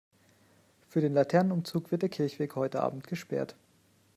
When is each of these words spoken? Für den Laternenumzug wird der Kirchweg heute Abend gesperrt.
Für 0.89 0.99
den 0.99 1.13
Laternenumzug 1.13 1.91
wird 1.91 2.01
der 2.01 2.09
Kirchweg 2.09 2.55
heute 2.55 2.81
Abend 2.81 3.05
gesperrt. 3.05 3.55